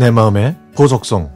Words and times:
내 0.00 0.10
마음의 0.10 0.56
보석성 0.74 1.30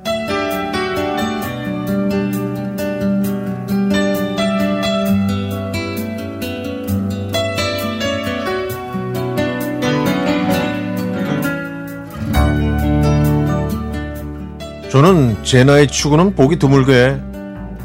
저는 14.90 15.36
제 15.42 15.62
나이 15.64 15.86
치고는 15.86 16.34
보기 16.34 16.58
드물게 16.58 17.20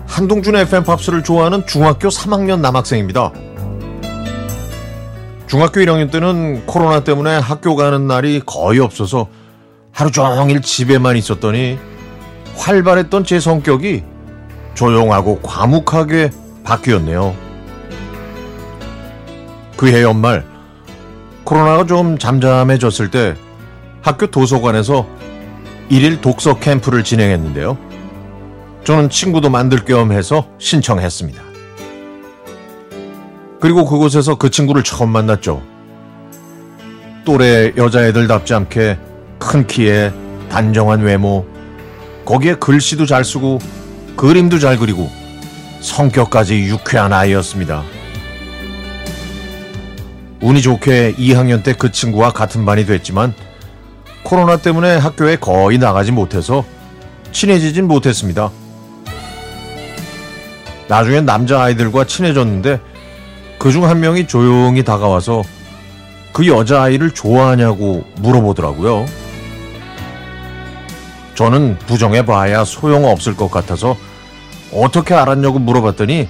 한동준 0.07 0.55
FM 0.55 0.85
팝스를 0.85 1.25
좋아하는 1.25 1.65
중학교 1.65 2.07
3학년 2.07 2.61
남학생입니다. 2.61 3.33
중학교 5.45 5.81
1학년 5.81 6.09
때는 6.09 6.65
코로나 6.65 7.03
때문에 7.03 7.37
학교 7.37 7.75
가는 7.75 8.07
날이 8.07 8.39
거의 8.45 8.79
없어서 8.79 9.27
하루 9.99 10.11
종일 10.11 10.61
집에만 10.61 11.17
있었더니 11.17 11.77
활발했던 12.55 13.25
제 13.25 13.41
성격이 13.41 14.05
조용하고 14.73 15.41
과묵하게 15.41 16.31
바뀌었네요. 16.63 17.35
그해 19.75 20.01
연말 20.01 20.45
코로나가 21.43 21.85
좀 21.85 22.17
잠잠해졌을 22.17 23.11
때 23.11 23.35
학교 24.01 24.27
도서관에서 24.27 25.05
일일 25.89 26.21
독서 26.21 26.57
캠프를 26.57 27.03
진행했는데요. 27.03 27.77
저는 28.85 29.09
친구도 29.09 29.49
만들 29.49 29.83
겸 29.83 30.13
해서 30.13 30.47
신청했습니다. 30.59 31.43
그리고 33.59 33.83
그곳에서 33.83 34.35
그 34.35 34.49
친구를 34.49 34.81
처음 34.81 35.09
만났죠. 35.09 35.61
또래 37.25 37.73
여자애들답지 37.75 38.53
않게 38.53 39.08
큰 39.39 39.65
키에 39.67 40.11
단정한 40.49 41.01
외모, 41.01 41.45
거기에 42.25 42.55
글씨도 42.55 43.05
잘 43.05 43.23
쓰고 43.23 43.59
그림도 44.15 44.59
잘 44.59 44.77
그리고 44.77 45.09
성격까지 45.81 46.55
유쾌한 46.63 47.13
아이였습니다. 47.13 47.83
운이 50.41 50.61
좋게 50.61 51.15
2학년 51.15 51.63
때 51.63 51.73
그 51.73 51.91
친구와 51.91 52.31
같은 52.31 52.65
반이 52.65 52.85
됐지만 52.85 53.33
코로나 54.23 54.57
때문에 54.57 54.97
학교에 54.97 55.35
거의 55.37 55.77
나가지 55.77 56.11
못해서 56.11 56.63
친해지진 57.31 57.87
못했습니다. 57.87 58.49
나중엔 60.87 61.25
남자아이들과 61.25 62.05
친해졌는데 62.05 62.79
그 63.59 63.71
중 63.71 63.83
한 63.85 63.99
명이 63.99 64.27
조용히 64.27 64.83
다가와서 64.83 65.43
그 66.31 66.47
여자아이를 66.47 67.11
좋아하냐고 67.11 68.03
물어보더라고요. 68.21 69.05
저는 71.39 71.77
부정해봐야 71.87 72.65
소용없을 72.65 73.37
것 73.37 73.49
같아서 73.49 73.95
어떻게 74.73 75.13
알았냐고 75.13 75.57
물어봤더니 75.57 76.27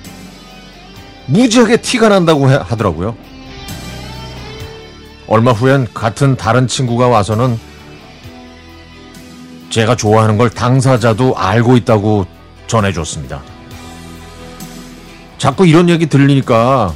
무지하게 1.26 1.78
티가 1.78 2.10
난다고 2.10 2.48
하더라고요. 2.48 3.18
얼마 5.26 5.52
후엔 5.52 5.88
같은 5.96 6.38
다른 6.38 6.68
친구가 6.68 7.08
와서는 7.08 7.60
제가 9.72 9.96
좋아하는 9.96 10.38
걸 10.38 10.52
당사자도 10.52 11.36
알고 11.36 11.76
있다고 11.78 12.28
전해줬습니다. 12.68 13.42
자꾸 15.40 15.66
이런 15.66 15.90
얘기 15.90 16.06
들리니까 16.06 16.94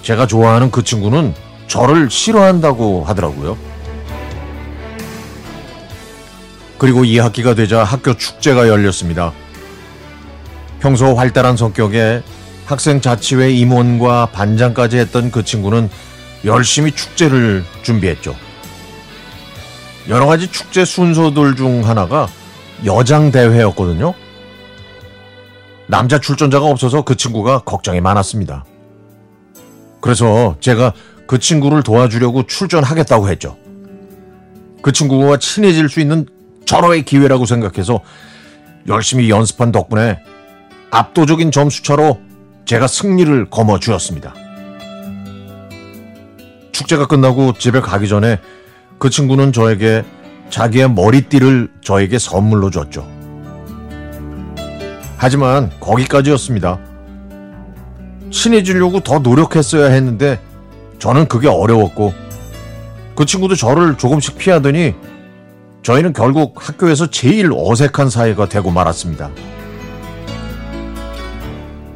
제가 0.00 0.26
좋아하는 0.26 0.70
그 0.70 0.82
친구는 0.82 1.34
저를 1.66 2.08
싫어한다고 2.08 3.04
하더라고요. 3.04 3.67
그리고 6.78 7.02
2학기가 7.02 7.56
되자 7.56 7.82
학교 7.82 8.14
축제가 8.14 8.68
열렸습니다. 8.68 9.32
평소 10.80 11.14
활달한 11.14 11.56
성격에 11.56 12.22
학생 12.66 13.00
자치회 13.00 13.50
임원과 13.50 14.26
반장까지 14.26 14.98
했던 14.98 15.30
그 15.30 15.42
친구는 15.42 15.90
열심히 16.44 16.92
축제를 16.92 17.64
준비했죠. 17.82 18.34
여러 20.08 20.26
가지 20.26 20.46
축제 20.50 20.84
순서들 20.84 21.56
중 21.56 21.86
하나가 21.86 22.28
여장 22.84 23.32
대회였거든요. 23.32 24.14
남자 25.88 26.20
출전자가 26.20 26.66
없어서 26.66 27.02
그 27.02 27.16
친구가 27.16 27.60
걱정이 27.60 28.00
많았습니다. 28.00 28.64
그래서 30.00 30.56
제가 30.60 30.92
그 31.26 31.38
친구를 31.38 31.82
도와주려고 31.82 32.46
출전하겠다고 32.46 33.28
했죠. 33.28 33.56
그 34.80 34.92
친구와 34.92 35.38
친해질 35.38 35.88
수 35.88 36.00
있는 36.00 36.26
절호의 36.68 37.04
기회라고 37.04 37.46
생각해서 37.46 38.00
열심히 38.88 39.30
연습한 39.30 39.72
덕분에 39.72 40.18
압도적인 40.90 41.50
점수차로 41.50 42.20
제가 42.66 42.86
승리를 42.86 43.48
거머 43.48 43.78
주었습니다. 43.78 44.34
축제가 46.72 47.06
끝나고 47.06 47.54
집에 47.54 47.80
가기 47.80 48.06
전에 48.06 48.38
그 48.98 49.08
친구는 49.08 49.54
저에게 49.54 50.04
자기의 50.50 50.90
머리띠를 50.90 51.70
저에게 51.82 52.18
선물로 52.18 52.68
줬죠. 52.68 53.08
하지만 55.16 55.70
거기까지였습니다. 55.80 56.80
친해지려고 58.30 59.00
더 59.00 59.20
노력했어야 59.20 59.86
했는데 59.86 60.38
저는 60.98 61.28
그게 61.28 61.48
어려웠고 61.48 62.12
그 63.16 63.24
친구도 63.24 63.54
저를 63.54 63.96
조금씩 63.96 64.36
피하더니 64.36 64.94
저희는 65.82 66.12
결국 66.12 66.54
학교에서 66.56 67.08
제일 67.10 67.50
어색한 67.54 68.10
사이가 68.10 68.48
되고 68.48 68.70
말았습니다. 68.70 69.30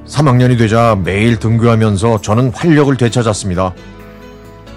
3학년이 0.07 0.59
되자 0.59 0.97
매일 1.03 1.39
등교하면서 1.39 2.21
저는 2.21 2.51
활력을 2.55 2.97
되찾았습니다. 2.97 3.75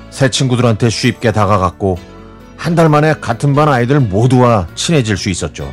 새 0.10 0.30
친구들한테 0.30 0.90
쉽게 0.90 1.32
다가갔고 1.32 1.98
한 2.58 2.74
달 2.76 2.90
만에 2.90 3.14
같은 3.22 3.54
반 3.54 3.68
아이들 3.70 4.00
모두와 4.00 4.68
친해질 4.76 5.18
수 5.18 5.30
있었죠. 5.30 5.72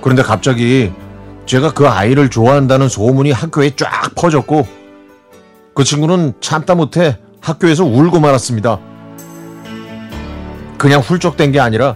그런데 0.00 0.22
갑자기 0.22 0.90
제가 1.46 1.72
그 1.74 1.86
아이를 1.86 2.28
좋아한다는 2.28 2.88
소문이 2.88 3.30
학교에 3.30 3.70
쫙 3.76 4.14
퍼졌고 4.16 4.66
그 5.74 5.84
친구는 5.84 6.32
참다 6.40 6.74
못해 6.74 7.18
학교에서 7.40 7.84
울고 7.84 8.20
말았습니다. 8.20 8.80
그냥 10.82 11.00
훌쩍 11.00 11.36
된 11.36 11.52
게 11.52 11.60
아니라 11.60 11.94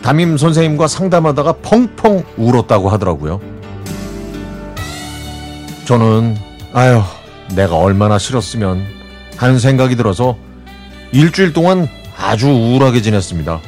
담임 0.00 0.36
선생님과 0.36 0.86
상담하다가 0.86 1.54
펑펑 1.54 2.22
울었다고 2.36 2.88
하더라고요. 2.88 3.40
저는 5.86 6.36
아휴 6.72 7.02
내가 7.56 7.76
얼마나 7.76 8.18
싫었으면 8.18 8.86
하는 9.36 9.58
생각이 9.58 9.96
들어서 9.96 10.36
일주일 11.10 11.52
동안 11.52 11.88
아주 12.16 12.48
우울하게 12.48 13.02
지냈습니다. 13.02 13.60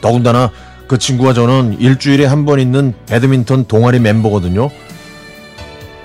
더군다나 0.00 0.50
그 0.86 0.96
친구와 0.96 1.34
저는 1.34 1.78
일주일에 1.80 2.24
한 2.24 2.46
번 2.46 2.58
있는 2.58 2.94
배드민턴 3.06 3.66
동아리 3.66 4.00
멤버거든요. 4.00 4.70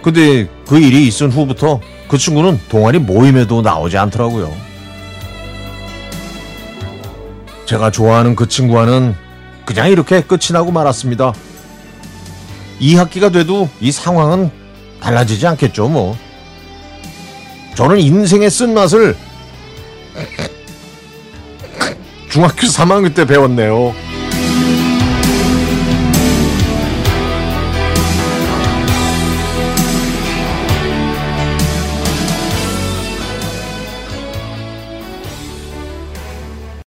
근데 0.01 0.49
그 0.67 0.77
일이 0.77 1.07
있은 1.07 1.31
후부터 1.31 1.79
그 2.09 2.17
친구는 2.17 2.59
동아리 2.67 2.99
모임에도 2.99 3.61
나오지 3.61 3.97
않더라고요. 3.97 4.72
제가 7.65 7.91
좋아하는 7.91 8.35
그 8.35 8.47
친구와는 8.47 9.15
그냥 9.65 9.89
이렇게 9.89 10.21
끝이 10.21 10.51
나고 10.51 10.71
말았습니다. 10.71 11.33
2학기가 12.81 13.31
돼도 13.31 13.69
이 13.79 13.91
상황은 13.91 14.51
달라지지 14.99 15.47
않겠죠, 15.47 15.87
뭐. 15.87 16.17
저는 17.75 17.99
인생의 17.99 18.49
쓴맛을 18.49 19.15
중학교 22.29 22.67
3학년 22.67 23.13
때 23.15 23.25
배웠네요. 23.25 23.93